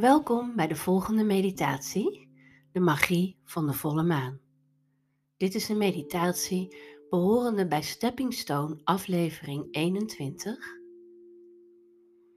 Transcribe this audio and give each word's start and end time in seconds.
Welkom 0.00 0.56
bij 0.56 0.66
de 0.66 0.76
volgende 0.76 1.24
meditatie, 1.24 2.28
de 2.72 2.80
magie 2.80 3.40
van 3.44 3.66
de 3.66 3.72
volle 3.72 4.02
maan. 4.02 4.40
Dit 5.36 5.54
is 5.54 5.68
een 5.68 5.78
meditatie 5.78 6.76
behorende 7.10 7.66
bij 7.66 7.82
Stepping 7.82 8.34
Stone 8.34 8.80
aflevering 8.84 9.66
21, 9.70 10.56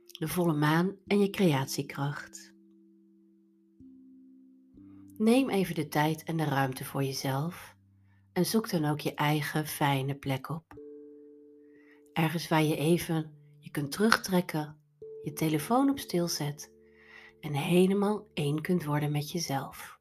de 0.06 0.28
volle 0.28 0.54
maan 0.54 0.96
en 1.08 1.20
je 1.20 1.30
creatiekracht. 1.30 2.54
Neem 5.18 5.50
even 5.50 5.76
de 5.76 5.88
tijd 5.88 6.24
en 6.24 6.38
de 6.38 6.46
ruimte 6.46 6.86
voor 6.86 7.04
jezelf 7.04 7.76
en 8.34 8.46
zoek 8.46 8.70
dan 8.70 8.86
ook 8.86 9.00
je 9.00 9.14
eigen 9.14 9.68
fijne 9.68 10.16
plek 10.16 10.50
op. 10.50 10.74
Ergens 12.14 12.48
waar 12.48 12.64
je 12.64 12.76
even 12.76 13.34
je 13.60 13.72
kunt 13.72 13.92
terugtrekken, 13.92 14.78
je 15.24 15.34
telefoon 15.34 15.90
op 15.90 16.00
stil 16.00 16.28
zet 16.28 16.73
en 17.44 17.54
helemaal 17.54 18.28
één 18.34 18.62
kunt 18.62 18.86
worden 18.86 19.12
met 19.12 19.32
jezelf. 19.32 20.00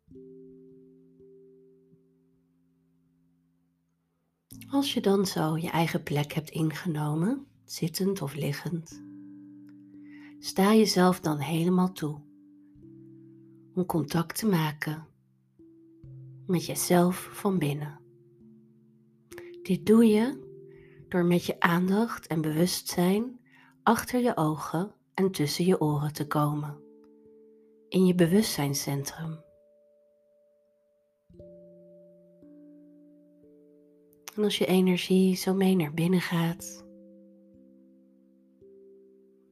Als 4.68 4.94
je 4.94 5.00
dan 5.00 5.26
zo 5.26 5.56
je 5.56 5.70
eigen 5.70 6.02
plek 6.02 6.32
hebt 6.32 6.50
ingenomen, 6.50 7.46
zittend 7.64 8.22
of 8.22 8.34
liggend, 8.34 9.02
sta 10.38 10.74
jezelf 10.74 11.20
dan 11.20 11.38
helemaal 11.38 11.92
toe 11.92 12.20
om 13.74 13.86
contact 13.86 14.38
te 14.38 14.46
maken 14.46 15.06
met 16.46 16.66
jezelf 16.66 17.28
van 17.32 17.58
binnen. 17.58 18.00
Dit 19.62 19.86
doe 19.86 20.06
je 20.06 20.50
door 21.08 21.24
met 21.24 21.44
je 21.44 21.60
aandacht 21.60 22.26
en 22.26 22.40
bewustzijn 22.40 23.40
achter 23.82 24.20
je 24.20 24.36
ogen 24.36 24.94
en 25.14 25.30
tussen 25.30 25.64
je 25.64 25.80
oren 25.80 26.12
te 26.12 26.26
komen 26.26 26.90
in 27.92 28.06
je 28.06 28.14
bewustzijnscentrum. 28.14 29.40
En 34.34 34.44
als 34.44 34.58
je 34.58 34.66
energie 34.66 35.36
zo 35.36 35.54
mee 35.54 35.76
naar 35.76 35.94
binnen 35.94 36.20
gaat, 36.20 36.84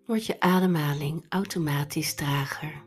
wordt 0.06 0.26
je 0.26 0.40
ademhaling 0.40 1.26
automatisch 1.28 2.14
trager. 2.14 2.84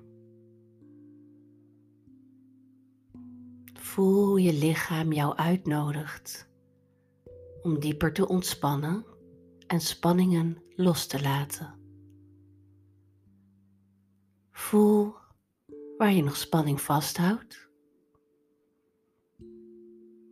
Voel 3.73 4.27
hoe 4.27 4.41
je 4.41 4.53
lichaam 4.53 5.13
jou 5.13 5.35
uitnodigt 5.35 6.49
om 7.61 7.79
dieper 7.79 8.13
te 8.13 8.27
ontspannen 8.27 9.05
en 9.67 9.79
spanningen 9.79 10.63
los 10.75 11.07
te 11.07 11.21
laten. 11.21 11.79
Voel 14.51 15.21
waar 15.97 16.13
je 16.13 16.23
nog 16.23 16.35
spanning 16.37 16.81
vasthoudt. 16.81 17.69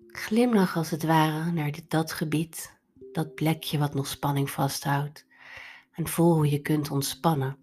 Glimlach 0.08 0.76
als 0.76 0.90
het 0.90 1.04
ware 1.04 1.52
naar 1.52 1.80
dat 1.88 2.12
gebied, 2.12 2.80
dat 3.12 3.36
plekje 3.36 3.78
wat 3.78 3.94
nog 3.94 4.08
spanning 4.08 4.50
vasthoudt. 4.50 5.26
En 5.92 6.08
voel 6.08 6.34
hoe 6.34 6.50
je 6.50 6.62
kunt 6.62 6.92
ontspannen, 6.92 7.58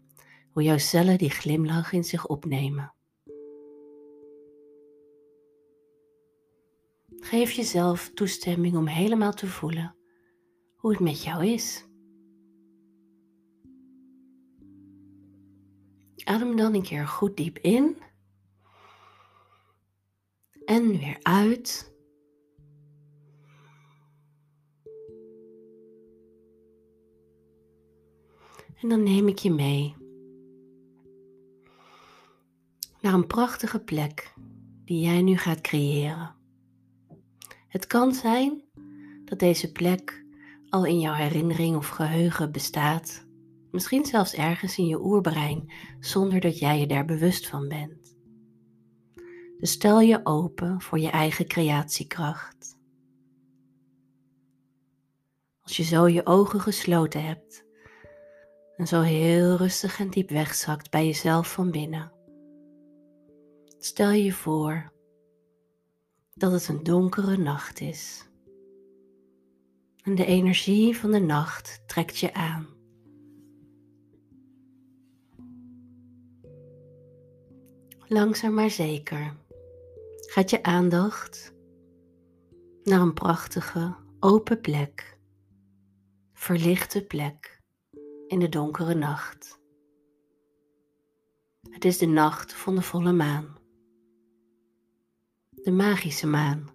hoe 0.53 0.63
jouw 0.63 0.79
cellen 0.79 1.19
die 1.19 1.31
glimlach 1.31 1.93
in 1.93 2.05
zich 2.05 2.27
opnemen. 2.27 2.93
Geef 7.21 7.51
jezelf 7.51 8.11
toestemming 8.15 8.77
om 8.77 8.87
helemaal 8.87 9.33
te 9.33 9.47
voelen 9.47 9.97
hoe 10.79 10.91
het 10.91 11.01
met 11.01 11.23
jou 11.23 11.47
is. 11.47 11.88
Adem 16.29 16.57
dan 16.57 16.75
een 16.75 16.83
keer 16.83 17.07
goed 17.07 17.37
diep 17.37 17.59
in. 17.59 17.97
En 20.65 20.99
weer 20.99 21.19
uit. 21.23 21.93
En 28.81 28.89
dan 28.89 29.03
neem 29.03 29.29
ik 29.29 29.39
je 29.39 29.51
mee 29.51 29.97
naar 33.01 33.15
een 33.15 33.27
prachtige 33.27 33.81
plek 33.81 34.35
die 34.85 35.01
jij 35.01 35.23
nu 35.23 35.37
gaat 35.37 35.61
creëren. 35.61 36.35
Het 37.69 37.87
kan 37.87 38.15
zijn 38.15 38.63
dat 39.25 39.39
deze 39.39 39.73
plek 39.73 40.25
al 40.69 40.85
in 40.85 41.01
jouw 41.01 41.15
herinnering 41.15 41.77
of 41.77 41.89
geheugen 41.89 42.53
bestaat 42.53 43.28
Misschien 43.71 44.05
zelfs 44.05 44.35
ergens 44.35 44.79
in 44.79 44.87
je 44.87 45.05
oerbrein 45.05 45.73
zonder 46.01 46.41
dat 46.41 46.59
jij 46.59 46.81
je 46.81 46.87
daar 46.87 47.05
bewust 47.05 47.49
van 47.49 47.69
bent. 47.69 48.17
Dus 49.59 49.71
stel 49.71 50.01
je 50.01 50.21
open 50.25 50.81
voor 50.81 50.99
je 50.99 51.11
eigen 51.11 51.47
creatiekracht. 51.47 52.79
Als 55.63 55.77
je 55.77 55.83
zo 55.83 56.09
je 56.09 56.27
ogen 56.27 56.61
gesloten 56.61 57.25
hebt 57.25 57.65
en 58.77 58.87
zo 58.87 59.01
heel 59.01 59.57
rustig 59.57 60.01
en 60.01 60.11
diep 60.11 60.31
wegzakt 60.31 60.91
bij 60.91 61.07
jezelf 61.07 61.53
van 61.53 61.71
binnen, 61.71 62.13
stel 63.79 64.11
je 64.11 64.33
voor 64.33 64.93
dat 66.35 66.53
het 66.53 66.69
een 66.69 66.83
donkere 66.83 67.37
nacht 67.37 67.81
is. 67.81 68.29
En 70.03 70.15
de 70.15 70.25
energie 70.25 70.97
van 70.97 71.11
de 71.11 71.21
nacht 71.21 71.83
trekt 71.87 72.19
je 72.19 72.35
aan. 72.35 72.78
Langzaam 78.11 78.55
maar 78.55 78.71
zeker 78.71 79.37
gaat 80.21 80.51
je 80.51 80.63
aandacht 80.63 81.55
naar 82.83 83.01
een 83.01 83.15
prachtige 83.15 83.95
open 84.21 84.61
plek, 84.61 85.19
verlichte 86.33 87.07
plek 87.07 87.63
in 88.27 88.39
de 88.39 88.49
donkere 88.49 88.95
nacht. 88.95 89.61
Het 91.71 91.85
is 91.85 91.99
de 91.99 92.07
nacht 92.07 92.53
van 92.53 92.75
de 92.75 92.83
volle 92.83 93.13
maan, 93.13 93.57
de 95.51 95.71
magische 95.71 96.27
maan. 96.27 96.71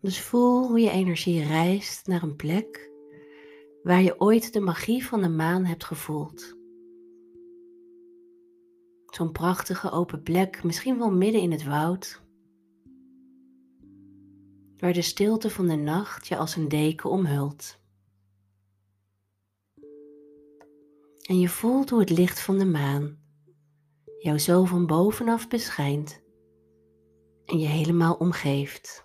Dus 0.00 0.20
voel 0.20 0.68
hoe 0.68 0.80
je 0.80 0.90
energie 0.90 1.44
reist 1.44 2.06
naar 2.06 2.22
een 2.22 2.36
plek 2.36 2.90
waar 3.82 4.02
je 4.02 4.20
ooit 4.20 4.52
de 4.52 4.60
magie 4.60 5.06
van 5.06 5.22
de 5.22 5.28
maan 5.28 5.64
hebt 5.64 5.84
gevoeld. 5.84 6.58
Zo'n 9.10 9.32
prachtige 9.32 9.90
open 9.90 10.22
plek, 10.22 10.62
misschien 10.62 10.98
wel 10.98 11.10
midden 11.10 11.40
in 11.40 11.50
het 11.50 11.64
woud, 11.64 12.22
waar 14.76 14.92
de 14.92 15.02
stilte 15.02 15.50
van 15.50 15.66
de 15.66 15.76
nacht 15.76 16.26
je 16.26 16.36
als 16.36 16.56
een 16.56 16.68
deken 16.68 17.10
omhult. 17.10 17.78
En 21.26 21.38
je 21.38 21.48
voelt 21.48 21.90
hoe 21.90 22.00
het 22.00 22.10
licht 22.10 22.40
van 22.40 22.58
de 22.58 22.64
maan 22.64 23.18
jou 24.20 24.38
zo 24.38 24.64
van 24.64 24.86
bovenaf 24.86 25.48
beschijnt 25.48 26.22
en 27.44 27.58
je 27.58 27.66
helemaal 27.66 28.14
omgeeft. 28.14 29.04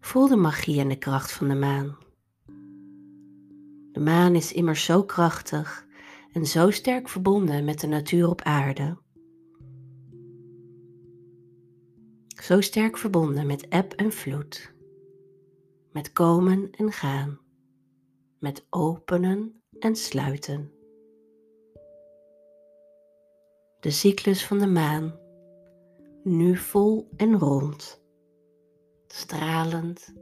Voel 0.00 0.28
de 0.28 0.36
magie 0.36 0.80
en 0.80 0.88
de 0.88 0.98
kracht 0.98 1.32
van 1.32 1.48
de 1.48 1.54
maan. 1.54 2.09
De 4.00 4.06
maan 4.06 4.34
is 4.34 4.52
immers 4.52 4.84
zo 4.84 5.04
krachtig 5.04 5.86
en 6.32 6.46
zo 6.46 6.70
sterk 6.70 7.08
verbonden 7.08 7.64
met 7.64 7.80
de 7.80 7.86
natuur 7.86 8.28
op 8.28 8.42
aarde. 8.42 8.98
Zo 12.42 12.60
sterk 12.60 12.96
verbonden 12.96 13.46
met 13.46 13.68
eb 13.68 13.92
en 13.92 14.12
vloed, 14.12 14.74
met 15.92 16.12
komen 16.12 16.70
en 16.70 16.92
gaan, 16.92 17.40
met 18.38 18.66
openen 18.70 19.62
en 19.78 19.96
sluiten. 19.96 20.72
De 23.80 23.90
cyclus 23.90 24.46
van 24.46 24.58
de 24.58 24.66
maan, 24.66 25.18
nu 26.22 26.56
vol 26.56 27.08
en 27.16 27.38
rond, 27.38 28.02
stralend, 29.06 30.14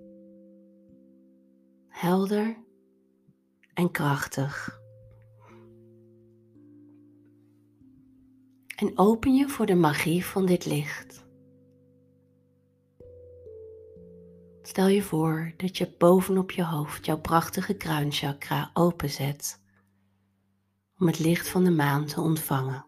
helder 1.89 2.67
en 3.79 3.91
krachtig. 3.91 4.81
En 8.77 8.99
open 8.99 9.35
je 9.35 9.49
voor 9.49 9.67
de 9.67 9.75
magie 9.75 10.25
van 10.25 10.47
dit 10.47 10.67
licht. 10.67 11.27
Stel 14.63 14.87
je 14.89 15.03
voor 15.03 15.53
dat 15.57 15.79
je 15.79 15.95
bovenop 15.99 16.51
je 16.51 16.65
hoofd 16.65 17.07
jouw 17.07 17.21
prachtige 17.21 17.75
kruinchakra 17.75 18.71
openzet 18.75 19.63
om 20.99 21.07
het 21.07 21.19
licht 21.19 21.49
van 21.49 21.65
de 21.65 21.71
maan 21.71 22.07
te 22.07 22.21
ontvangen. 22.21 22.87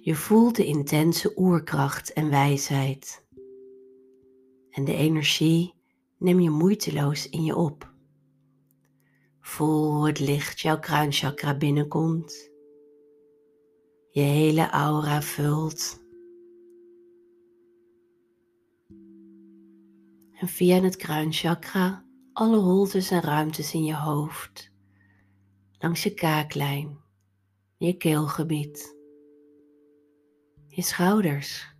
Je 0.00 0.14
voelt 0.14 0.56
de 0.56 0.64
intense 0.64 1.32
oerkracht 1.36 2.12
en 2.12 2.30
wijsheid 2.30 3.26
En 4.70 4.84
de 4.84 4.94
energie 4.94 5.74
neem 6.18 6.40
je 6.40 6.50
moeiteloos 6.50 7.28
in 7.28 7.44
je 7.44 7.56
op. 7.56 7.96
Voel 9.48 9.92
hoe 9.94 10.06
het 10.06 10.20
licht 10.20 10.60
jouw 10.60 10.78
kruinchakra 10.78 11.56
binnenkomt. 11.56 12.50
Je 14.10 14.20
hele 14.20 14.70
aura 14.70 15.22
vult. 15.22 16.00
En 20.32 20.48
via 20.48 20.80
het 20.80 20.96
kruinchakra 20.96 22.04
alle 22.32 22.56
holtes 22.56 23.10
en 23.10 23.20
ruimtes 23.20 23.74
in 23.74 23.84
je 23.84 23.94
hoofd, 23.96 24.72
langs 25.78 26.02
je 26.02 26.14
kaaklijn, 26.14 26.98
je 27.76 27.96
keelgebied, 27.96 28.96
je 30.66 30.82
schouders 30.82 31.74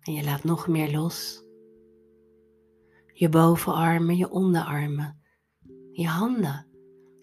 en 0.00 0.12
je 0.12 0.24
laat 0.24 0.44
nog 0.44 0.68
meer 0.68 0.90
los. 0.90 1.44
Je 3.12 3.28
bovenarmen, 3.28 4.16
je 4.16 4.30
onderarmen, 4.30 5.22
je 5.92 6.06
handen 6.06 6.67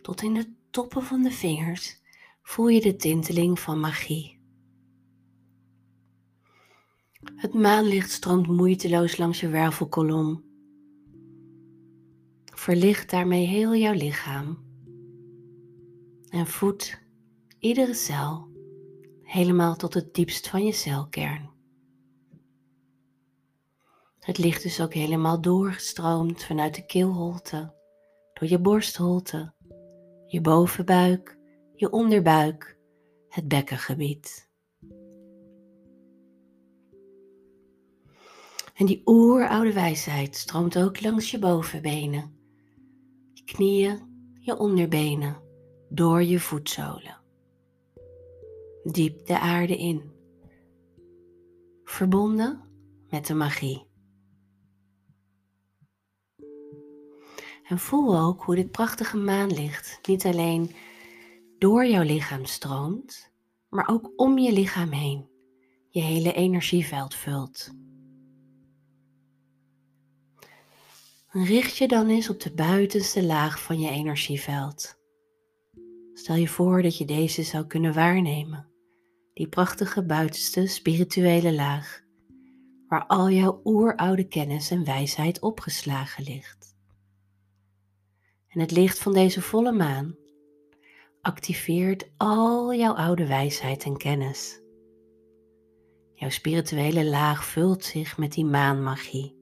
tot 0.06 0.22
in 0.22 0.34
de 0.34 0.54
toppen 0.69 1.04
van 1.04 1.22
de 1.22 1.31
vingers 1.31 2.02
voel 2.42 2.68
je 2.68 2.81
de 2.81 2.96
tinteling 2.96 3.60
van 3.60 3.80
magie. 3.80 4.40
Het 7.36 7.54
maanlicht 7.54 8.12
stroomt 8.12 8.48
moeiteloos 8.48 9.18
langs 9.18 9.40
je 9.40 9.48
wervelkolom. 9.48 10.44
Verlicht 12.46 13.10
daarmee 13.10 13.46
heel 13.46 13.75
jouw 13.75 13.94
lichaam 13.94 14.63
en 16.30 16.48
voedt 16.48 17.02
iedere 17.60 17.94
cel 17.94 18.48
helemaal 19.22 19.75
tot 19.75 19.94
het 19.94 20.13
diepst 20.13 20.48
van 20.48 20.66
je 20.66 20.74
celkern. 20.74 21.50
Het 24.19 24.38
licht 24.38 24.63
is 24.63 24.81
ook 24.81 24.94
helemaal 24.94 25.42
doorgestroomd 25.42 26.44
vanuit 26.44 26.75
de 26.75 26.86
keelholte, 26.86 27.74
door 28.34 28.50
je 28.50 28.60
borstholte, 28.60 29.55
je 30.36 30.42
bovenbuik, 30.42 31.38
je 31.76 31.92
onderbuik, 31.92 32.78
het 33.28 33.48
bekkengebied. 33.48 34.50
En 38.74 38.86
die 38.86 39.02
oeroude 39.06 39.74
wijsheid 39.74 40.36
stroomt 40.36 40.78
ook 40.78 41.02
langs 41.02 41.32
je 41.32 41.40
bovenbenen, 41.40 42.36
je 43.34 43.44
knieën, 43.44 44.00
je 44.40 44.58
onderbenen, 44.58 45.42
door 45.90 46.24
je 46.24 46.40
voetzolen. 46.40 47.22
Diep 48.84 49.26
de 49.26 49.40
aarde 49.40 49.78
in, 49.78 50.12
verbonden 51.84 52.62
met 53.10 53.28
de 53.28 53.34
magie. 53.34 53.88
En 57.68 57.80
voel 57.80 58.20
ook 58.20 58.44
hoe 58.44 58.56
dit 58.56 58.72
prachtige 58.72 59.18
maanlicht 59.18 60.00
niet 60.08 60.26
alleen 60.26 60.76
door 61.58 61.86
jouw 61.86 62.04
lichaam 62.04 62.46
stroomt, 62.46 63.34
maar 63.70 63.88
ook 63.88 64.12
om 64.16 64.38
je 64.38 64.52
lichaam 64.52 64.92
heen 64.92 65.34
je 65.96 66.02
hele 66.02 66.34
energieveld 66.34 67.16
vult. 67.16 67.74
Richt 71.28 71.78
je 71.78 71.88
dan 71.88 72.08
eens 72.08 72.30
op 72.30 72.40
de 72.40 72.54
buitenste 72.54 73.24
laag 73.24 73.62
van 73.62 73.80
je 73.80 73.90
energieveld. 73.90 74.96
Stel 76.14 76.36
je 76.36 76.48
voor 76.48 76.82
dat 76.82 76.98
je 76.98 77.06
deze 77.06 77.44
zou 77.44 77.66
kunnen 77.66 77.94
waarnemen, 77.94 78.68
die 79.34 79.48
prachtige 79.48 80.06
buitenste 80.06 80.68
spirituele 80.68 81.54
laag, 81.54 82.04
waar 82.88 83.06
al 83.06 83.30
jouw 83.30 83.62
oeroude 83.64 84.28
kennis 84.28 84.72
en 84.72 84.86
wijsheid 84.86 85.42
opgeslagen 85.42 86.24
ligt. 86.24 86.75
En 88.56 88.62
het 88.62 88.72
licht 88.72 89.00
van 89.00 89.13
deze 89.13 89.42
volle 89.42 89.72
maan 89.72 90.16
activeert 91.22 92.10
al 92.18 92.74
jouw 92.74 92.94
oude 92.94 93.28
wijsheid 93.28 93.84
en 93.84 93.98
kennis. 93.98 94.62
Jouw 96.13 96.30
spirituele 96.30 97.06
laag 97.06 97.46
vult 97.46 97.84
zich 97.84 98.18
met 98.18 98.34
die 98.34 98.46
maanmagie. 98.46 99.36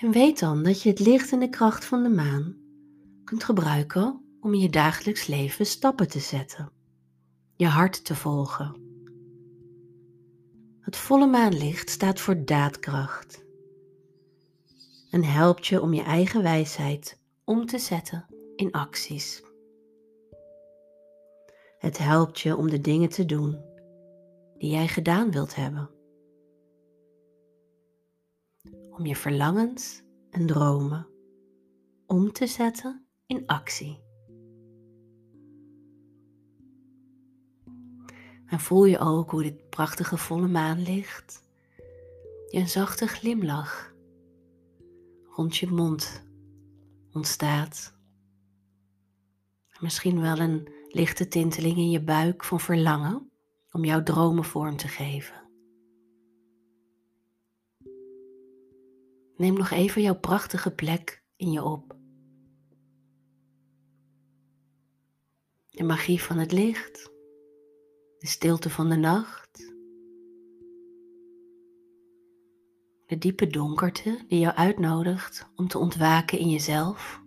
En 0.00 0.10
weet 0.10 0.38
dan 0.38 0.62
dat 0.62 0.82
je 0.82 0.88
het 0.88 1.00
licht 1.00 1.32
en 1.32 1.38
de 1.38 1.50
kracht 1.50 1.84
van 1.84 2.02
de 2.02 2.08
maan 2.08 2.56
kunt 3.24 3.44
gebruiken 3.44 4.24
om 4.40 4.54
in 4.54 4.60
je 4.60 4.70
dagelijks 4.70 5.26
leven 5.26 5.66
stappen 5.66 6.08
te 6.08 6.20
zetten, 6.20 6.72
je 7.56 7.66
hart 7.66 8.04
te 8.04 8.14
volgen 8.14 8.87
het 10.88 10.96
volle 10.96 11.26
maanlicht 11.26 11.90
staat 11.90 12.20
voor 12.20 12.44
daadkracht 12.44 13.44
en 15.10 15.24
helpt 15.24 15.66
je 15.66 15.80
om 15.82 15.94
je 15.94 16.02
eigen 16.02 16.42
wijsheid 16.42 17.20
om 17.44 17.66
te 17.66 17.78
zetten 17.78 18.26
in 18.56 18.72
acties. 18.72 19.42
Het 21.78 21.98
helpt 21.98 22.40
je 22.40 22.56
om 22.56 22.70
de 22.70 22.80
dingen 22.80 23.08
te 23.08 23.24
doen 23.24 23.60
die 24.58 24.70
jij 24.70 24.88
gedaan 24.88 25.30
wilt 25.30 25.54
hebben. 25.54 25.90
Om 28.90 29.06
je 29.06 29.16
verlangens 29.16 30.02
en 30.30 30.46
dromen 30.46 31.08
om 32.06 32.32
te 32.32 32.46
zetten 32.46 33.06
in 33.26 33.46
actie. 33.46 34.07
En 38.48 38.60
voel 38.60 38.84
je 38.84 38.98
ook 38.98 39.30
hoe 39.30 39.42
dit 39.42 39.70
prachtige 39.70 40.16
volle 40.16 40.48
maanlicht 40.48 41.42
je 42.50 42.58
een 42.58 42.68
zachte 42.68 43.06
glimlach 43.06 43.94
rond 45.24 45.56
je 45.56 45.66
mond 45.66 46.26
ontstaat. 47.12 47.96
Misschien 49.80 50.20
wel 50.20 50.38
een 50.38 50.68
lichte 50.88 51.28
tinteling 51.28 51.76
in 51.76 51.90
je 51.90 52.02
buik 52.02 52.44
van 52.44 52.60
verlangen 52.60 53.30
om 53.70 53.84
jouw 53.84 54.02
dromen 54.02 54.44
vorm 54.44 54.76
te 54.76 54.88
geven. 54.88 55.36
Neem 59.36 59.54
nog 59.54 59.70
even 59.70 60.02
jouw 60.02 60.18
prachtige 60.18 60.70
plek 60.70 61.22
in 61.36 61.50
je 61.50 61.62
op. 61.62 61.96
De 65.70 65.84
magie 65.84 66.22
van 66.22 66.38
het 66.38 66.52
licht 66.52 67.10
de 68.18 68.26
stilte 68.26 68.70
van 68.70 68.88
de 68.88 68.96
nacht, 68.96 69.72
de 73.06 73.18
diepe 73.18 73.46
donkerte 73.46 74.24
die 74.28 74.38
jou 74.38 74.54
uitnodigt 74.54 75.50
om 75.56 75.68
te 75.68 75.78
ontwaken 75.78 76.38
in 76.38 76.50
jezelf. 76.50 77.22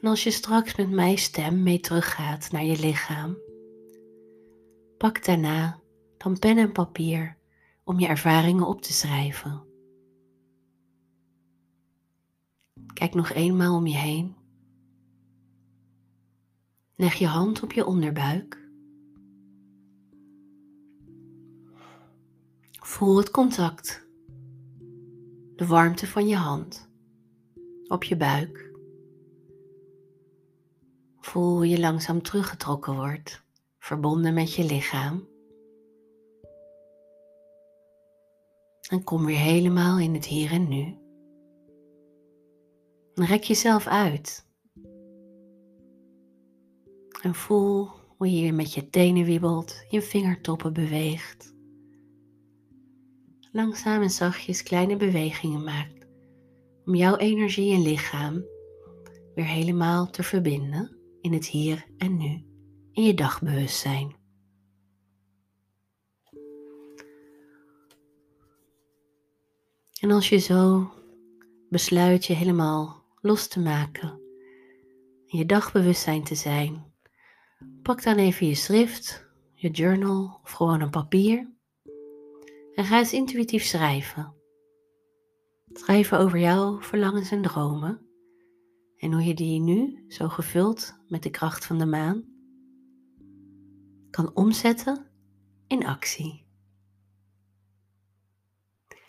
En 0.00 0.08
als 0.08 0.22
je 0.22 0.30
straks 0.30 0.76
met 0.76 0.90
mijn 0.90 1.18
stem 1.18 1.62
mee 1.62 1.80
teruggaat 1.80 2.50
naar 2.50 2.64
je 2.64 2.78
lichaam, 2.78 3.38
pak 4.98 5.24
daarna 5.24 5.80
dan 6.16 6.38
pen 6.38 6.58
en 6.58 6.72
papier 6.72 7.36
om 7.84 8.00
je 8.00 8.06
ervaringen 8.06 8.66
op 8.66 8.82
te 8.82 8.92
schrijven. 8.92 9.69
Kijk 12.94 13.14
nog 13.14 13.30
eenmaal 13.30 13.76
om 13.76 13.86
je 13.86 13.96
heen. 13.96 14.34
Leg 16.96 17.14
je 17.14 17.26
hand 17.26 17.62
op 17.62 17.72
je 17.72 17.86
onderbuik. 17.86 18.68
Voel 22.70 23.16
het 23.16 23.30
contact, 23.30 24.06
de 25.56 25.66
warmte 25.66 26.06
van 26.06 26.28
je 26.28 26.36
hand 26.36 26.88
op 27.86 28.04
je 28.04 28.16
buik. 28.16 28.70
Voel 31.20 31.54
hoe 31.54 31.68
je 31.68 31.80
langzaam 31.80 32.22
teruggetrokken 32.22 32.94
wordt, 32.94 33.42
verbonden 33.78 34.34
met 34.34 34.54
je 34.54 34.64
lichaam. 34.64 35.28
En 38.88 39.04
kom 39.04 39.24
weer 39.24 39.38
helemaal 39.38 39.98
in 39.98 40.14
het 40.14 40.24
hier 40.24 40.50
en 40.50 40.68
nu. 40.68 40.99
Rek 43.14 43.42
jezelf 43.42 43.86
uit. 43.86 44.48
En 47.22 47.34
voel 47.34 47.88
hoe 48.16 48.30
je 48.30 48.52
met 48.52 48.74
je 48.74 48.90
tenen 48.90 49.24
wiebelt, 49.24 49.84
je 49.88 50.02
vingertoppen 50.02 50.72
beweegt. 50.72 51.54
Langzaam 53.52 54.02
en 54.02 54.10
zachtjes 54.10 54.62
kleine 54.62 54.96
bewegingen 54.96 55.64
maakt 55.64 56.00
om 56.84 56.94
jouw 56.94 57.16
energie 57.16 57.74
en 57.74 57.82
lichaam 57.82 58.44
weer 59.34 59.44
helemaal 59.44 60.10
te 60.10 60.22
verbinden 60.22 60.96
in 61.20 61.32
het 61.32 61.46
hier 61.46 61.86
en 61.98 62.16
nu, 62.16 62.44
in 62.92 63.02
je 63.02 63.14
dagbewustzijn. 63.14 64.14
En 70.00 70.10
als 70.10 70.28
je 70.28 70.38
zo 70.38 70.90
besluit 71.68 72.26
je 72.26 72.34
helemaal 72.34 72.99
los 73.20 73.48
te 73.48 73.60
maken 73.60 74.28
je 75.36 75.46
dagbewustzijn 75.46 76.24
te 76.24 76.34
zijn. 76.34 76.92
Pak 77.82 78.02
dan 78.02 78.16
even 78.16 78.46
je 78.46 78.54
schrift, 78.54 79.26
je 79.54 79.70
journal 79.70 80.40
of 80.42 80.50
gewoon 80.50 80.80
een 80.80 80.90
papier 80.90 81.52
en 82.74 82.84
ga 82.84 82.98
eens 82.98 83.12
intuïtief 83.12 83.64
schrijven. 83.64 84.34
Schrijven 85.72 86.18
over 86.18 86.38
jouw 86.38 86.80
verlangens 86.80 87.30
en 87.30 87.42
dromen 87.42 88.06
en 88.96 89.12
hoe 89.12 89.24
je 89.24 89.34
die 89.34 89.60
nu, 89.60 90.04
zo 90.08 90.28
gevuld 90.28 90.98
met 91.08 91.22
de 91.22 91.30
kracht 91.30 91.66
van 91.66 91.78
de 91.78 91.86
maan, 91.86 92.24
kan 94.10 94.34
omzetten 94.34 95.06
in 95.66 95.86
actie. 95.86 96.46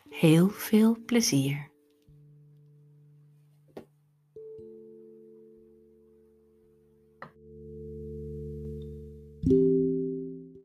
Heel 0.10 0.50
veel 0.50 0.98
plezier. 1.06 1.71